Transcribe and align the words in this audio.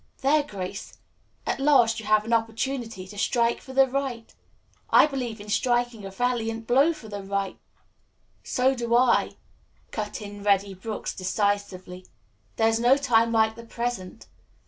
"There, 0.21 0.41
Grace. 0.41 0.97
At 1.45 1.59
last 1.59 1.99
you 1.99 2.07
have 2.07 2.25
an 2.25 2.33
opportunity 2.33 3.07
to 3.07 3.19
strike 3.19 3.61
for 3.61 3.71
the 3.71 3.85
right. 3.85 4.33
I 4.89 5.05
believe 5.05 5.39
in 5.39 5.47
striking 5.47 6.05
a 6.05 6.09
valiant 6.09 6.65
blow 6.65 6.91
for 6.91 7.07
the 7.07 7.21
right" 7.21 7.59
"So 8.53 8.73
do 8.73 8.95
I," 8.95 9.35
cut 9.91 10.19
in 10.19 10.41
Reddy 10.41 10.73
Brooks 10.73 11.13
decisively. 11.13 12.07
"There 12.55 12.67
is 12.67 12.79
no 12.79 12.97
time 12.97 13.31
like 13.31 13.53
the 13.55 13.63
present. 13.63 14.25